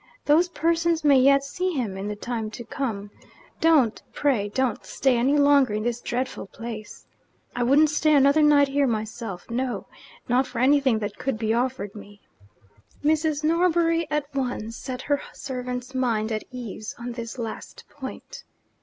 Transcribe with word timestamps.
Those 0.25 0.49
persons 0.49 1.03
may 1.03 1.19
yet 1.19 1.43
see 1.43 1.73
him 1.73 1.95
in 1.95 2.07
the 2.07 2.15
time 2.15 2.49
to 2.57 2.63
come. 2.63 3.11
Don't, 3.59 4.01
pray 4.13 4.49
don't 4.49 4.83
stay 4.83 5.15
any 5.15 5.37
longer 5.37 5.75
in 5.75 5.83
this 5.83 6.01
dreadful 6.01 6.47
place! 6.47 7.05
I 7.55 7.61
wouldn't 7.61 7.91
stay 7.91 8.15
another 8.15 8.41
night 8.41 8.67
here 8.69 8.87
myself 8.87 9.47
no, 9.51 9.85
not 10.27 10.47
for 10.47 10.57
anything 10.57 10.97
that 10.97 11.19
could 11.19 11.37
be 11.37 11.53
offered 11.53 11.93
me!' 11.93 12.19
Mrs. 13.05 13.43
Norbury 13.43 14.07
at 14.09 14.25
once 14.33 14.75
set 14.75 15.03
her 15.03 15.21
servant's 15.33 15.93
mind 15.93 16.31
at 16.31 16.45
ease 16.49 16.95
on 16.97 17.11
this 17.11 17.37
last 17.37 17.83
point. 17.87 18.43